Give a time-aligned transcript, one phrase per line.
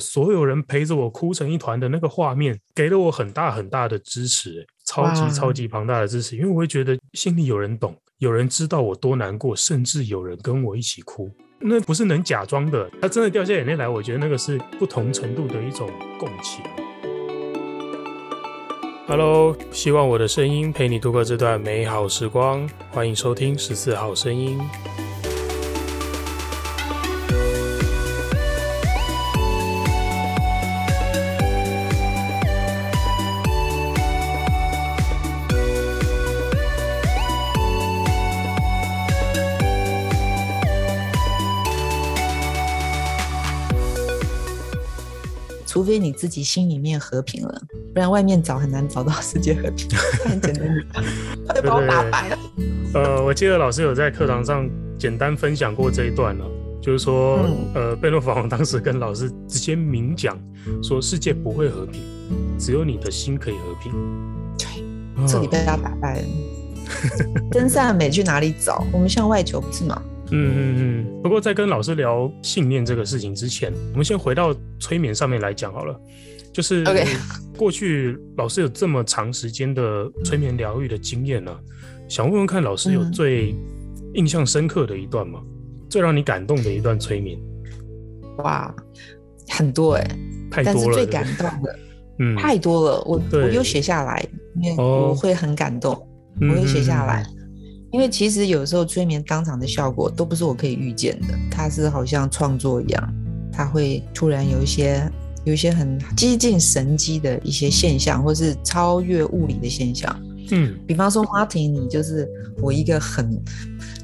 [0.00, 6.36] 所有人陪着我哭成一团的那个画面，给了我很大很大的支持，超级超级庞大的支持。
[6.36, 11.30] 因为我会觉得心里有人懂，有人知道我多难过，甚至有人跟我一起哭。
[11.60, 16.64] 那不是能假装的，他真的掉下眼泪来，我觉得那个是不同程度的一种共情。
[19.06, 22.66] Hello，希望我的声音陪你度过这段美好时光。
[22.90, 24.58] 欢迎收听十四号声音。
[45.70, 47.62] 除非你自己心里面和平了，
[47.94, 49.88] 不然外面找很难找到世界和平。
[50.28, 50.68] 很简单，
[51.46, 52.38] 他就把我打败了。
[52.94, 56.44] 呃，我记得老师有在课堂上简单分享过这一段了，
[56.82, 60.36] 就是说，嗯、呃，贝诺法王当时跟老师直接明讲
[60.82, 62.02] 说，世界不会和平，
[62.58, 63.92] 只有你的心可以和平。
[64.58, 66.26] 对，这里被他打败了。
[67.52, 68.84] 真善美去哪里找？
[68.92, 70.02] 我们向外求，不是吗？
[70.32, 75.98] 嗯嗯嗯，不过在跟老师聊信念这个事情之前，我们先回到催眠上面来讲好了。
[76.52, 76.84] 就是
[77.56, 81.58] 过去老师有这么长时间的催眠疗愈的经验呢、啊，
[82.08, 83.54] 想问问看老师有最
[84.14, 85.40] 印象深刻的一段吗？
[85.44, 87.38] 嗯、最让你感动的一段催眠？
[88.38, 88.74] 哇，
[89.48, 90.18] 很多哎、欸，
[90.50, 90.80] 太多了。
[90.82, 91.78] 但是最感动的，
[92.18, 93.00] 嗯，太多了。
[93.02, 94.24] 我我又写下来，
[94.60, 96.08] 因为我会很感动，哦、
[96.40, 97.24] 我有写下来。
[97.28, 97.39] 嗯
[97.92, 103.14] 因为其实有时候催眠当场的效果都不是我可以预见的，它是好像创作一样，
[103.52, 105.02] 它会突然有一些
[105.44, 110.14] 有一些很接近神机的一些现象，或是超越物理的现象。
[110.52, 112.28] 嗯，比方说 Martin，你就是
[112.60, 113.30] 我一个很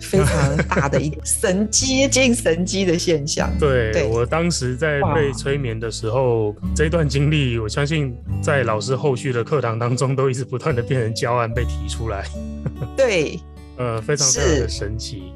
[0.00, 3.50] 非常 大的一个神接近神机的现象。
[3.58, 12.24] 对，对我当时在被催眠的时候，这段经历，我相信在老师后续的课堂当中都一直不断的变成教案被提出来。
[12.96, 13.40] 对。
[13.76, 15.32] 呃，非常非常的神奇，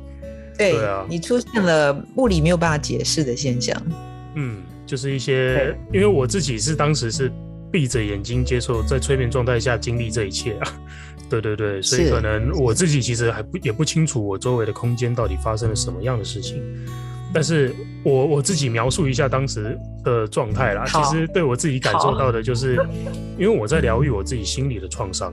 [0.57, 3.81] 对，对啊，你出现了物理没有办法解释的现象，
[4.35, 7.31] 嗯，就是一些，因为我自己是当时是
[7.71, 10.81] 闭着眼睛接受在催眠状态下经历这一切啊，
[11.31, 16.63] 对对对，所以可能我自己其实还不也不清楚我周围的空间到底发生了什么样的事情，
[17.33, 17.75] 但是
[18.05, 22.77] 我我自己描述一下当时的状态啦，其实对我自己感受到的就是，
[23.39, 25.33] 因为我在疗愈我自己心里的创伤。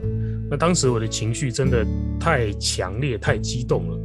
[0.50, 1.84] 那当时我的情绪真的
[2.18, 3.98] 太强烈、太激动了。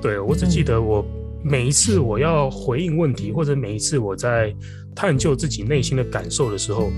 [0.00, 1.04] 对，我只记得我
[1.42, 4.54] 每一次我要回应问题，或者每一次我在
[4.94, 6.90] 探究自己内心的感受的时候，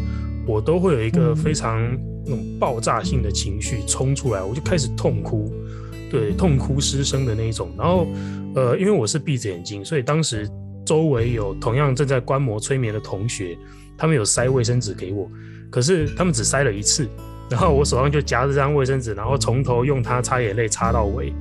[0.47, 1.81] 我都会有一个非常
[2.25, 5.53] 那种爆炸性的情绪冲出来，我就开始痛哭，
[6.13, 7.73] 对，痛哭失声的那一种。
[7.77, 8.07] 然后，
[8.55, 10.47] 呃，因为我是闭着眼睛，所以当时
[10.85, 13.57] 周围有同样正在观摩催眠的同学，
[13.97, 15.27] 他们有塞卫生纸给我，
[15.71, 17.09] 可是他们只塞了一次。
[17.49, 21.33] 然后我手上就夹着这张卫生纸，然后从头用它擦眼泪擦到尾。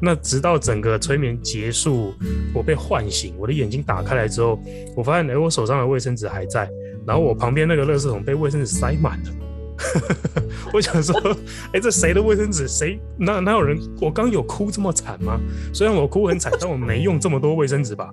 [0.00, 2.14] 那直到整个催眠结束，
[2.54, 4.58] 我被唤醒，我的眼睛打开来之后，
[4.96, 6.70] 我发现哎，我手上的卫生纸还在，
[7.06, 9.30] 然后我旁边那个垃圾桶被卫生纸塞满了。
[10.72, 11.14] 我想说，
[11.72, 12.66] 哎，这谁的卫生纸？
[12.68, 13.00] 谁？
[13.16, 13.78] 哪哪有人？
[14.00, 15.38] 我刚有哭这么惨吗？
[15.72, 18.10] 虽然我哭很惨， 但我没用这么多卫生纸吧。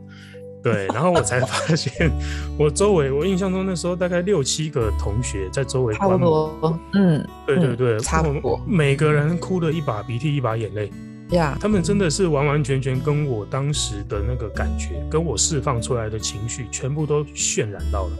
[0.63, 2.11] 对，然后我才发现，
[2.57, 10.91] 我周围，我印象中那时候大概六七个同学在周围差不多，嗯，对对对，嗯、差不多，每个人哭的一把鼻涕一把眼泪，
[11.29, 18.11] 呀，他们真的是完完全全跟我当时的那个感觉，跟我释放出来的情绪，全部都渲染到了，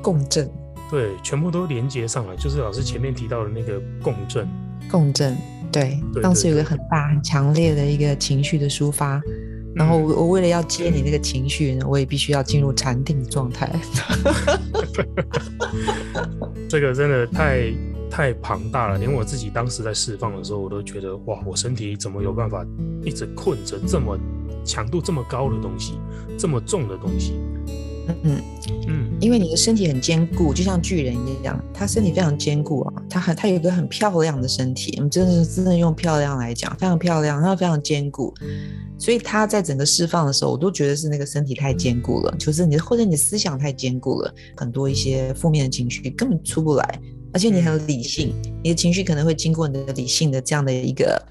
[0.00, 0.48] 共振，
[0.90, 4.48] 对，全部都连接上来，就是老师前面提到的那个共振，
[4.90, 5.36] 共振，
[5.70, 9.20] 对，当时有个很大很强烈的一个情绪的抒发。
[9.74, 13.70] 然后我我为了要接你那个情绪呢，我也必须要进入禅定状态。
[16.68, 17.72] 这个真的太
[18.10, 22.66] 太庞大了，连我自己当时在释放的时候，我都觉得哇，我身体怎么有办法
[23.04, 24.18] 一直困着这么
[24.64, 26.00] 强度这么高的东西，
[26.36, 27.34] 这么重的东西？
[28.22, 28.42] 嗯
[28.88, 38.32] 嗯，因为你的身体很坚固，就像巨人一样，他身体非常坚固啊，他很他有一个很漂亮的身体，我们真的是真的用漂亮来讲，非常漂亮，他非常坚固。
[38.98, 47.00] 所以他在整个释放的时候，我都觉得是那个身体太坚固了，就是你或者你的思想太坚固了，很多一些负面的情绪根本出不来。
[47.38, 51.22] 而且你很理性，你的情绪可能会经过你的理性的这样的一个，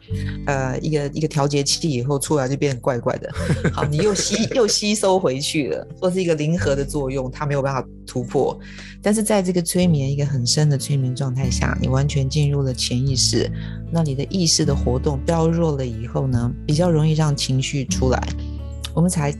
[0.45, 3.29] 呃，一个一个调节器以后出来就变得怪怪的。
[3.73, 8.57] 好，你又吸又吸收回去了，或是一个零和的作用，它没有办法突破。
[9.01, 13.51] 但是在这个催眠一个很深的催眠状态下，你完全进入了潜意识，
[13.91, 18.27] 那你的意识的活动削弱了以后呢，比较容易让情绪出来。
[18.95, 19.35] 我们才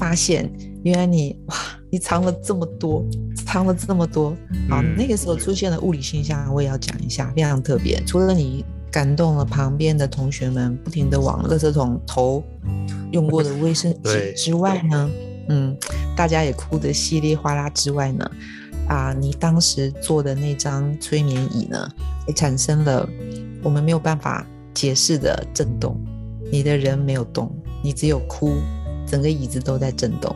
[0.00, 0.50] 发现。
[0.84, 1.56] 原来你哇，
[1.90, 3.04] 你藏了这么多，
[3.46, 4.30] 藏了这么多。
[4.68, 8.02] 好，嗯、那个时候出现了物理现象，我也要讲一下，非常特别。
[8.06, 12.42] 除了你感动了旁边的同学们，不停的往垃圾桶投
[13.12, 15.10] 用过的卫生 纸之外呢，
[15.48, 15.76] 嗯，
[16.16, 18.30] 大家也哭得稀里哗啦之外呢，
[18.88, 21.88] 啊，你当时坐的那张催眠椅呢，
[22.26, 23.08] 也产生了
[23.62, 25.98] 我们没有办法解释的震动。
[26.50, 27.50] 你的人没有动，
[27.82, 28.54] 你只有哭，
[29.06, 30.34] 整个椅子都在震动。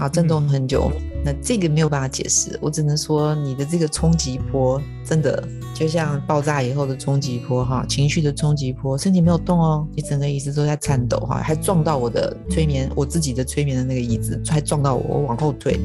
[0.00, 0.90] 啊，震动很久，
[1.22, 15.78] 那这个没有办法解释，我只能说你的这个冲击波真的就像爆炸以后的冲击波哈，情绪的冲击波，身体没有动哦，你整个椅子都在颤抖哈，还撞到我的催眠，我自己的催眠的那个椅子，还撞到我，我往后退，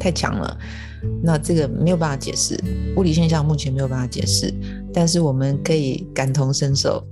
[0.00, 0.58] 太强了，
[1.22, 2.60] 那这个没有办法解释，
[2.96, 4.52] 物理现象目前没有办法解释，
[4.92, 7.06] 但是我们可以感同身受。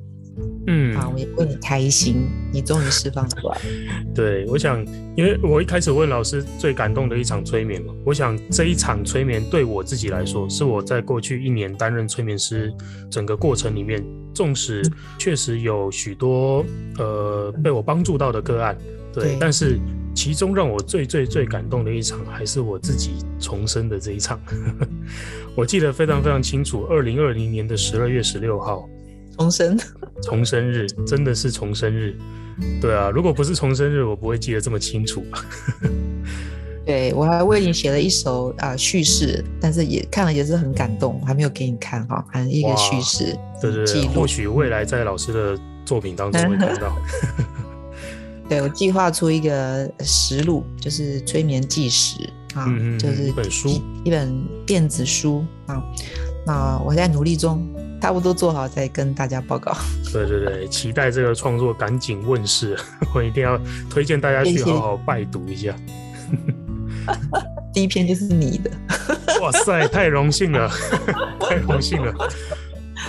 [0.71, 3.59] 嗯，好，我也为你开心，你终于释放出来。
[4.15, 4.85] 对，我想，
[5.17, 12.71] 因为我一开始问老师最感动的一场催眠嘛，我想这一场催眠对我自己来说，是我在过去一年担任催眠师
[13.11, 14.05] 整个过程里面，
[14.35, 14.83] 纵使
[15.19, 16.63] 确实有许多
[16.99, 18.77] 呃被我帮助到的个案，
[19.11, 19.79] 对，对，但是
[20.15, 24.39] 其中让我最最最感动的一场，还是我自己重生的这一场。
[25.57, 28.87] 我记得非常非常清楚，二零二零年的十二月十六号。
[29.39, 29.79] 重生，
[30.23, 32.17] 重生日真的是重生日，
[32.81, 35.25] 对啊，如果不是重生日，我不会记得这么清楚。
[36.85, 46.97] 对，我还为你写了一首啊叙事，但是也看了也是很感动，我还没有给你看哈，还一个叙事，对对对，或许未来在老师的作品当中会看到。
[48.49, 54.35] 对，我计划出一个实录，就是催眠纪实啊，嗯、就是一本书，一本
[54.67, 55.81] 电子书啊，
[56.47, 57.65] 那我在努力中。
[58.01, 59.77] 差不多做好再跟大家报告。
[60.13, 62.77] 对对对，期待这个创作赶紧问世，
[63.15, 63.59] 我一定要
[63.91, 65.75] 推荐大家去好好拜读一下。
[67.73, 68.71] 第一篇就是你的。
[69.41, 70.71] 哇塞，太荣幸了，
[71.41, 72.15] 太荣幸了。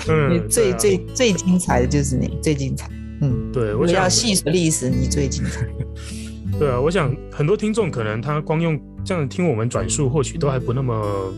[0.08, 2.90] 嗯，你最、啊、最最精彩的就是你，最精彩。
[3.22, 5.66] 嗯，对，我想要细数历史，你最精彩。
[6.60, 11.34] 对啊，我想很多听众可能他光用这样听我们转述，或许都还不那么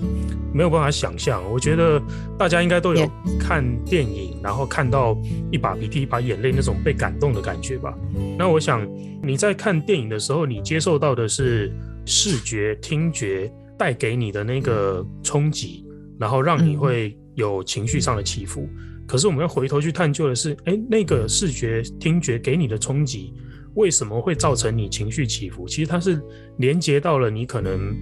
[0.52, 1.40] 没有办法想象。
[1.52, 2.02] 我觉得
[2.40, 3.08] 大家应该都有
[3.40, 5.16] 看电影，然后看到
[5.52, 7.94] 一把鼻涕一把眼泪那种被感动的感觉吧。
[8.36, 8.84] 那我想
[9.22, 11.72] 你在看电影的时候，你接受到的是
[12.04, 15.86] 视觉、听觉带给你的那个冲击，
[16.20, 18.68] 然后让你会有情绪上的起伏。
[19.08, 23.36] 可是我们要回头去探究的是，哎，那个视觉、听觉给你的冲击。
[23.76, 25.68] 为什么会造成你情绪起伏？
[25.68, 26.22] 其实它是
[26.58, 27.96] 连接到了你可能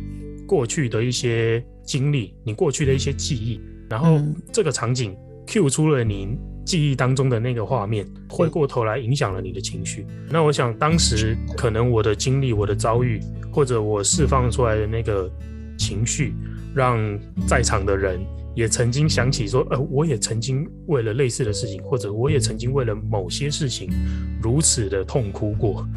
[0.48, 4.20] 过去的一些经历，你过去的一些记忆，然后
[4.52, 10.06] 这个场景 cue 出了你记忆当中的那个画面，回过头来影响了你的情绪。
[10.30, 13.20] 那我想当时可能我的经历、我的遭遇，
[13.52, 15.32] 或者我释放出来的那个
[15.78, 16.34] 情绪，
[16.74, 16.98] 让
[17.48, 18.20] 在场的人。
[18.60, 23.90] 也曾经想起说，呃，我也曾经为了类似的事情，或者我也曾经为了某些事情
[24.44, 25.88] 如此的痛哭过，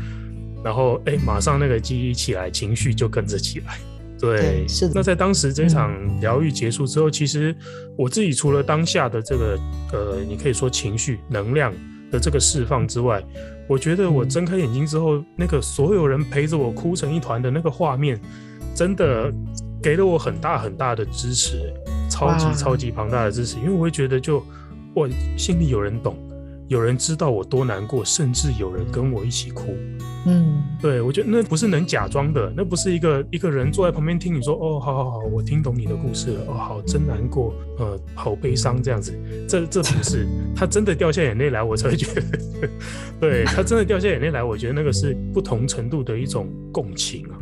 [0.63, 3.79] 然后，哎，马上那个记忆起来，情绪就跟着起来。
[4.21, 4.93] 对，对是的。
[4.95, 7.53] 那在当时这场疗愈结束之后，嗯，其实
[7.99, 9.59] 我自己除了当下的这个，
[9.93, 11.75] 呃，你可以说情绪能量
[12.13, 13.21] 的这个释放之外，
[13.69, 18.21] 我觉得我睁开眼睛之后，嗯，那个所有人陪着我哭成一团的那个画面，
[18.73, 19.35] 真的
[19.83, 21.75] 给了我很大很大的支持。
[22.29, 24.45] 超级超级庞大的支持，因为我会觉得就
[24.95, 26.17] 我心里有人懂，
[26.69, 29.75] 有人知道我多难过，甚至有人跟我一起哭。
[30.25, 39.13] 嗯，对，我觉得那不是能假装的，那不是一个一个人坐在旁边听你说哦，好好好，我听懂你的故事了，哦，好，真难过，呃，好悲伤这样子，
[39.49, 42.23] 这这不是，他真的掉下眼泪来，我才会觉得，
[43.19, 47.35] 对，他真的掉下眼泪来，我觉得那个是不同程度的一种共情啊。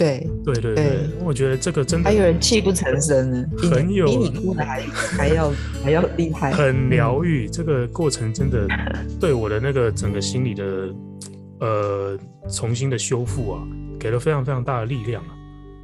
[0.00, 5.52] 对对对对，我觉得这个真的还有人泣不成声呢，很有比你哭的还还要
[5.84, 7.46] 还要厉害，很疗愈。
[7.46, 8.66] 这个过程真的
[9.20, 10.94] 对我的那个整个心理的
[11.60, 13.62] 呃重新的修复啊，
[13.98, 15.28] 给了非常非常大的力量啊。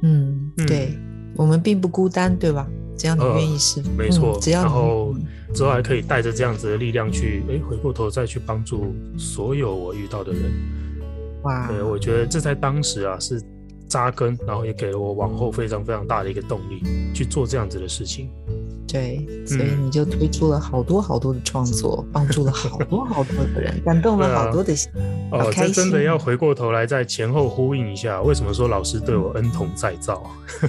[0.01, 0.97] 嗯，对，
[1.35, 2.67] 我们并不孤单，对吧？
[2.97, 4.39] 只要你愿意是，没错。
[4.41, 5.13] 只要然后
[5.53, 10.41] 之后还可以带着这样子的力量去，哎，回过头再去帮助所有我遇到的人。
[11.43, 13.39] 哇，对，我觉得这在当时啊是。
[13.87, 16.81] 扎根，然后也给了我往后非常非常大的一个动力，
[17.13, 18.29] 去做这样子的事情。
[18.87, 24.89] 对，所以你就推出了好多好多的创作，嗯、帮助了好多好多的人，感动了好多的心。
[25.29, 30.23] 啊、哦，这真的要回过头来再前后呼应一下，为什么说老师对我恩同再造？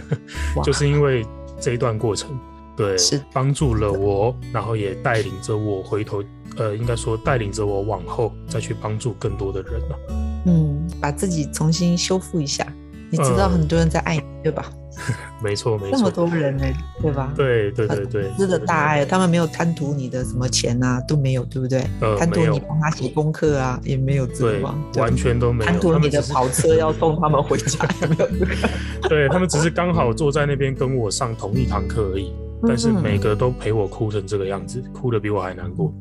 [0.64, 1.24] 就是因为
[1.60, 2.36] 这一段过程，
[2.76, 6.20] 对，是帮助了我，然后也带领着我回头，
[6.56, 9.98] 呃，应该说带领着我往后再去帮助更多的人了。
[10.46, 12.66] 嗯，把自己重新修复一下。
[13.10, 14.64] 你知道很多人在爱你，对吧？
[15.42, 16.64] 没错，没错，那么多人呢，
[17.00, 17.32] 对吧？
[17.36, 21.86] 对对对对，真的大爱，他们没有贪图你的什么钱啊，都没有，对不对？
[22.18, 25.70] 贪图你帮他写功课啊，也没有这个，完全都没有。
[25.70, 29.08] 贪图你的跑车要送他们回家， 没有这个。
[29.08, 32.32] 对，他们只是刚好坐在那边跟我上同一堂课而已，
[32.66, 35.94] 但是每个都陪我哭成这个样子，哭的比我还难过。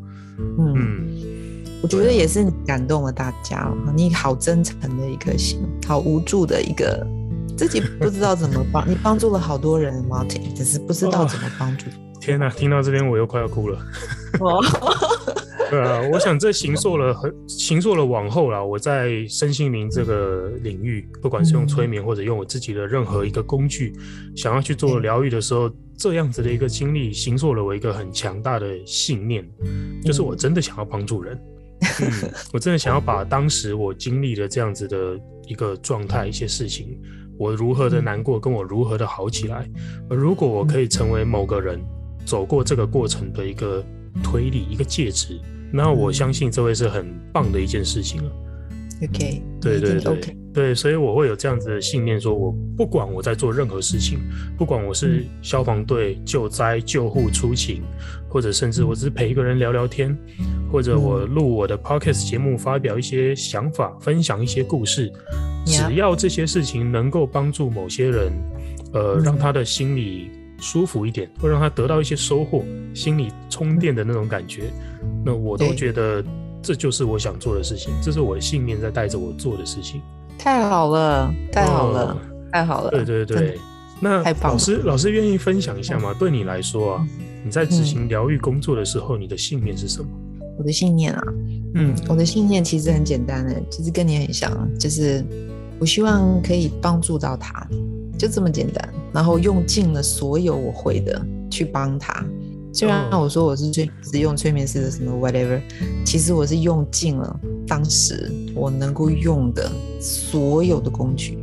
[0.60, 1.08] 嗯，
[1.82, 7.06] 我觉得也是你感动了大家，你好真诚的一颗心，好无助的一个。
[7.58, 11.86] 自己不知道怎么帮 你，帮助了好多人，Martin，只是不知道怎么帮助。
[12.22, 13.80] 天哪，听到这边我又快要哭了。
[15.70, 23.94] 对啊，我想这行塑了很形塑了往后啦，我在身心灵这个领域，不管是用催眠或者用我自己的任何一个工具，
[24.36, 29.44] 想要去做疗愈的时候，这样子的一个经历，行塑了我一个很强大的信念，
[30.04, 31.38] 就是我真的想要帮助人。
[31.82, 37.00] 嗯，我真的想要把当时我经历的这样子的一个状态、一些事情。
[37.40, 39.70] 我如何的难过，跟我如何的好起来。
[40.10, 41.80] 而如果我可以成为某个人
[42.26, 43.84] 走过这个过程的一个
[44.24, 45.40] 推理，一个介质，
[45.72, 48.32] 那我相信这会是很棒的一件事情了。
[49.04, 54.18] OK，对对对对，所以我会有这样子的信念，说我不管我在做任何事情，
[54.58, 57.84] 不管我是消防队、救灾、救护、出勤，
[58.28, 60.18] 或者甚至我只是陪一个人聊聊天，
[60.72, 65.12] 或者我录我的 Podcast 节目，发表一些想法，分享一些故事。
[65.66, 68.32] 只要这些事情能够帮助某些人，
[68.94, 74.72] 呃，让他的心里舒服一点，会让他得到一些收获，心里充电的那种感觉，
[75.26, 76.24] 那我都觉得
[76.62, 80.02] 这就是我想做的事情，这是我的信念在带着我做的事情。
[80.38, 82.18] 太好了，太好了，
[82.52, 82.90] 太好了！
[82.92, 83.58] 对对对，
[84.00, 86.16] 那老师老师愿意分享一下吗？
[86.18, 87.08] 对你来说啊，
[87.44, 90.08] 你在执行疗愈工作的时候，你的信念是什么？
[90.58, 91.24] 我的信念啊，
[91.76, 95.24] 嗯，我的信念其实很简单的，其实跟你很像，就是。
[95.80, 97.68] 我希望可以帮助到他，
[98.18, 98.94] 就这么简单。
[99.14, 102.26] 然后用尽了所有我会的去帮他。
[102.74, 105.62] 虽然我说我是催只用催眠师的什么 whatever，
[106.04, 109.72] 其实我是用尽了当时我能够用的
[110.02, 111.38] 所有的工具。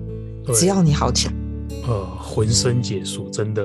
[0.52, 1.34] 只要你好起来，
[1.86, 3.64] 呃，浑身解数，真的，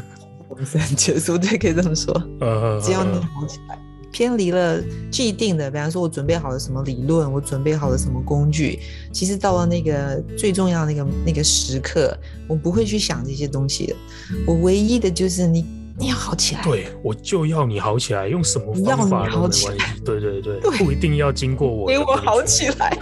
[0.50, 2.12] 浑身解数，对，可以这么说。
[2.40, 3.78] 呃，只要你好起来。
[4.12, 8.78] 偏离了既定的，比方说，我准备好了什么理论，我准备好了什么工具，
[9.12, 12.16] 其实到了那个最重要的那个那个时刻，
[12.48, 13.96] 我不会去想这些东西的。
[14.46, 15.64] 我唯一的就是你，
[15.98, 16.62] 你要好起来。
[16.64, 19.68] 对，我就要你好起来，用什么方法都没关系。
[20.04, 21.86] 对对对，对不一定要经过我。
[21.86, 22.96] 给我好起来。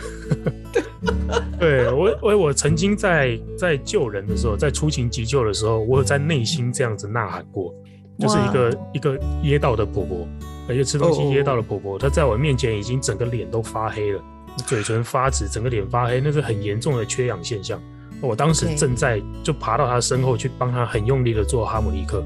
[1.59, 7.75] 对我，我我曾经在在救人的时候，在出勤急救的时候，我有在内心这样子呐喊过，
[8.19, 10.27] 就是一个一个噎到的婆婆。
[10.69, 14.21] 而且吃东西噎到的婆婆，她在我面前已经整个脸都发黑了，
[14.67, 17.81] 嘴唇发紫，整个脸发黑，那是很严重的缺氧现象。
[18.21, 22.23] 我当时正在就爬到她身后去帮她很用力的做哈姆立克。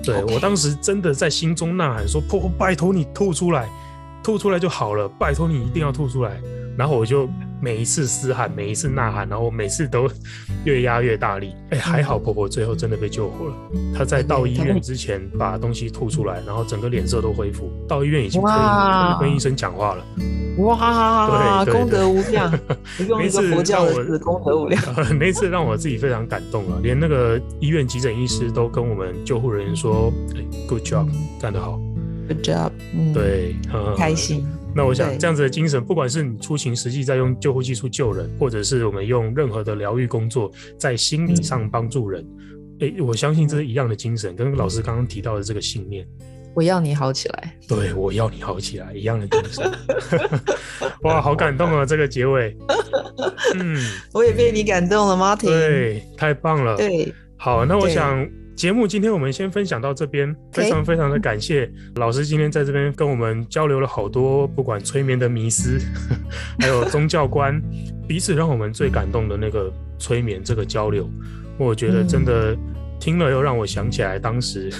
[0.00, 3.68] 对，我当时真的在心中呐喊说：“婆婆，拜托你吐出来，
[4.22, 6.40] 吐出来就好了，拜托你一定要吐出来。”
[6.78, 7.28] 然后我就。
[7.60, 10.08] 每一次嘶喊，每一次呐喊，然后每次都
[10.64, 11.54] 越压越大力。
[11.70, 13.54] 哎，还好婆婆最后真的被救活了。
[13.94, 17.70] 她在到医院之前把东西吐出来，然后整个脸色都恢复。
[17.88, 20.04] 到医院已经可以，跟医生讲话了。
[20.58, 22.50] 哇，对，功德无量。
[23.18, 24.82] 那次佛教的功德无量。
[25.18, 30.12] 那次让我自己非常感动了，连那个医院急诊医师都跟我们救护人员说
[30.68, 31.08] ：“Good job，
[31.40, 31.78] 干得好。”
[32.28, 32.70] Good job，
[33.14, 34.44] 对，很开心。
[34.76, 42.22] 那我想这样子的精神，不管是你出勤实际在用救护技术救人，或者是我们用任何的疗愈工作在心理上帮助人，
[42.80, 46.06] 诶、嗯欸，我相信这是一样的精神，跟老师刚刚提到的这个信念。
[46.54, 47.56] 我要你好起来。
[47.66, 49.72] 对，我要你好起来，一样的精神。
[51.04, 51.86] 哇，好感动啊！
[51.86, 52.54] 这个结尾。
[53.58, 55.46] 嗯，我也被你感动了，Martin。
[55.46, 56.76] 对，太棒了。
[56.76, 58.28] 对，好，那我想。
[58.56, 65.78] 节目今天我们先分享到这边，非常非常的感谢老师今天在这边跟我们交流了好多，不管催眠的迷思，
[66.58, 67.62] 还有宗教观，
[68.08, 71.06] 彼此让我们最感动的那个催眠这个交流，
[71.58, 72.56] 我觉得真的
[72.98, 74.72] 听了又让我想起来当时。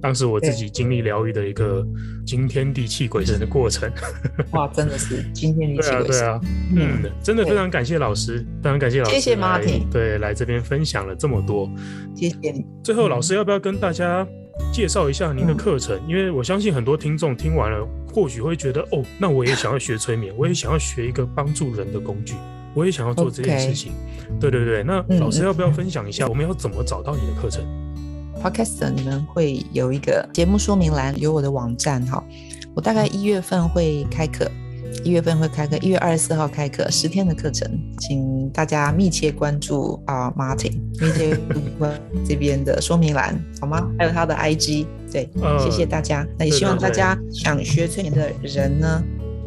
[0.00, 1.84] 当时我自己经历疗愈的一个
[2.24, 3.90] 惊天地泣鬼神的过程，
[4.52, 6.06] 哇，真的是惊天地泣鬼神。
[6.06, 6.40] 对啊，
[6.74, 11.68] 对啊，嗯，真的非常感谢老师，非常感谢老师，谢谢 Martin，对，来这边分享了这么多，
[12.14, 12.64] 谢谢你。
[12.82, 14.26] 最后，老师要不要跟大家
[14.72, 16.00] 介绍一下您的课程？
[16.08, 22.34] 因为我相信很多听众听完了，或许会觉得，哦，那我也想要学催眠，我也想要学一个帮助人的工具，
[22.74, 23.92] 我也想要做这件事情。
[24.38, 27.64] 对对对，那老师要不要分享一下，我们要怎么找到你的课程
[28.42, 32.22] ？Podcast 你们会有一个节目说明栏，有我的网站哈。
[32.74, 34.48] 我大概一月份会开课，
[35.02, 37.68] 一月份会开课，一月二十四号开课，十天的课程，
[37.98, 41.36] 请大家密切关注啊，Martin，密切
[41.78, 43.90] 关注这边的说明栏，好吗？
[43.98, 46.24] 还有他的 IG，对，呃、谢谢大家。
[46.38, 49.02] 那也希望大家想学催眠的人呢，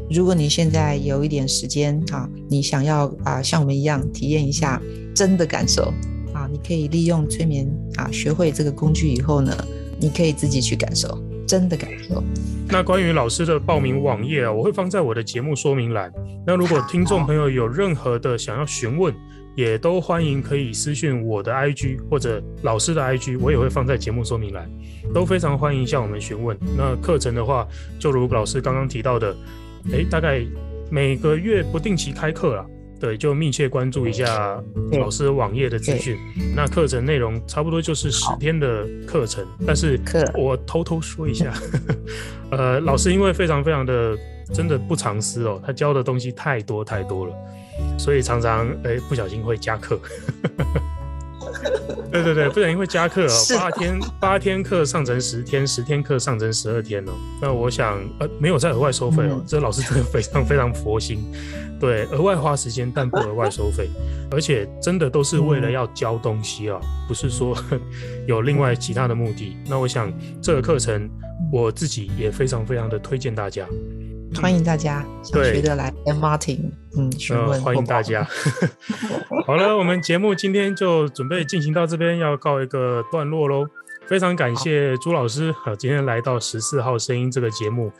[0.10, 4.82] 如果你现在有一点时间啊，你想要啊像我们一样体验一下
[5.16, 6.21] 真的感受啊，
[6.52, 9.56] 你可以利用催眠啊，学会这个工具以后呢，
[10.00, 11.18] 你可以自己去感受。
[11.48, 12.24] 真的感受。
[12.70, 16.10] 那关于老师的报名网页啊，我会放在我的节目说明栏。
[16.48, 19.14] 那如果听众朋友有任何的想要询问，
[19.54, 24.70] 也都欢迎可以私讯我的 IG 或者老师的 IG，我也会放在节目说明栏，
[25.14, 26.58] 都非常欢迎向我们询问。
[26.78, 27.68] 那课程的话，
[28.00, 29.36] 就如老师刚刚提到的，
[29.92, 30.42] 诶，大概
[30.90, 32.66] 每个月不定期开课了。
[33.02, 36.16] 对，就密切关注一下老师网页的资讯。
[36.56, 40.00] 那课程内容差不多就是十天的课程，但是
[40.38, 41.52] 我偷偷说一下，
[42.52, 44.16] 呃，老师因为非常非常的
[44.54, 47.34] 真的不藏私哦，他教的东西太多太多了，
[47.98, 50.00] 所以常常哎不小心会加课。
[52.12, 57.12] 对对对，不然因为加课哦， 八天八天课上成十天，十天课上成十二天哦。
[57.42, 61.24] 那我想呃没有再额外收费哦，这老师真的非常非常佛心。
[61.80, 63.90] 对，额外花时间，但不额外收费，
[64.30, 67.58] 而且真的都是为了要教东西啊，不是说
[68.28, 69.58] 有另外其他的目的。
[69.68, 71.10] 那我想这个课程
[71.52, 73.66] 我自己也非常非常的推荐大家，
[74.40, 78.26] 欢迎大家想学的来 M Martin 嗯询问、呃，欢迎大家。
[79.46, 83.66] 好了，我们节目今天就准备进行到这边，要告一个段落喽。
[84.08, 87.92] 非常感谢朱老师啊，今天来到十四号声音这个节目，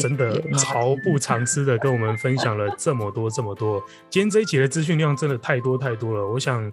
[0.00, 3.82] 真的毫不藏私的跟我们分享了这么多这么多。
[4.08, 6.70] 今天这一集的资讯量真的太多太多了，我想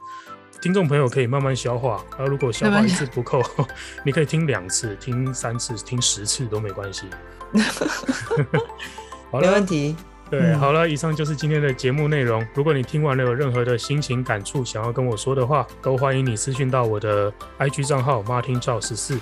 [0.63, 3.43] 听众朋友可以慢慢消化，而如果消化一次不够，
[4.05, 7.03] 你可以听两次、听三次、听十次都没关系。
[9.29, 9.93] 好了，没问题。
[10.31, 12.47] 对，好了，以上就是今天的节目内容。
[12.55, 17.29] 如果你听完了有任何的心情感触，想要跟我说的话，都欢迎你私讯到我的
[17.59, 19.19] IG 账号 Martin Chao 十四，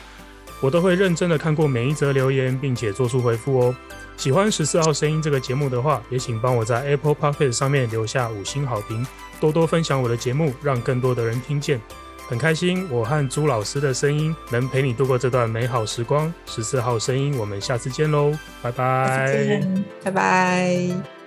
[0.61, 3.75] 我都会认真的看过每一则留言，并且做出回复哦。
[4.17, 9.05] 喜欢十四号声音这个节目的话，也请帮我在 Apple p o c k e t 上面留下五星好评，
[9.39, 11.81] 多多分享我的节目，让更多的人听见。
[12.27, 16.33] 很开心，我和朱老师的声音能陪你度过这段美好时光。
[16.45, 19.61] 十四号声音，我们下次见喽，拜拜，
[20.03, 21.20] 拜拜。